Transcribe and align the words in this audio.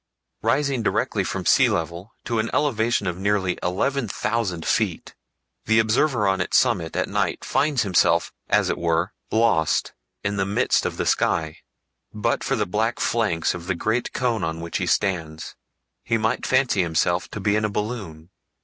Rising 0.41 0.81
directly 0.81 1.23
from 1.23 1.45
sea 1.45 1.69
level 1.69 2.15
to 2.25 2.39
an 2.39 2.49
elevation 2.55 3.05
of 3.05 3.19
nearly 3.19 3.59
eleven 3.61 4.07
thousand 4.07 4.65
feet, 4.65 5.13
the 5.65 5.77
observer 5.77 6.27
on 6.27 6.41
its 6.41 6.57
summit 6.57 6.95
at 6.95 7.07
night 7.07 7.45
finds 7.45 7.83
himself, 7.83 8.33
as 8.49 8.67
it 8.67 8.79
were, 8.79 9.13
lost 9.29 9.93
in 10.23 10.37
the 10.37 10.43
midst 10.47 10.87
of 10.87 10.97
the 10.97 11.05
sky. 11.05 11.59
But 12.11 12.43
for 12.43 12.55
the 12.55 12.65
black 12.65 12.99
flanks 12.99 13.53
of 13.53 13.67
the 13.67 13.75
great 13.75 14.11
cone 14.11 14.43
on 14.43 14.59
which 14.59 14.77
he 14.79 14.87
stands 14.87 15.55
he 16.03 16.17
might 16.17 16.47
fancy 16.47 16.81
himself 16.81 17.27
to 17.29 17.39
be 17.39 17.55
in 17.55 17.63
a 17.63 17.69
balloon. 17.69 18.31